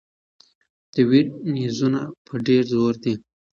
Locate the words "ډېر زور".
2.47-2.93